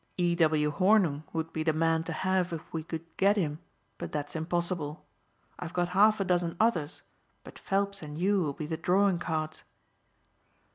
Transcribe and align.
E. 0.17 0.33
W. 0.33 0.71
Hornung 0.71 1.21
would 1.31 1.53
be 1.53 1.61
the 1.61 1.73
man 1.73 2.03
to 2.05 2.11
have 2.11 2.51
if 2.51 2.73
we 2.73 2.81
could 2.81 3.05
get 3.17 3.37
him, 3.37 3.59
but 3.99 4.11
that's 4.11 4.35
impossible. 4.35 5.05
I've 5.59 5.73
got 5.73 5.89
half 5.89 6.19
a 6.19 6.25
dozen 6.25 6.57
others, 6.59 7.03
but 7.43 7.59
Phelps 7.59 8.01
and 8.01 8.17
you 8.17 8.41
will 8.41 8.53
be 8.53 8.65
the 8.65 8.77
drawing 8.77 9.19
cards." 9.19 9.63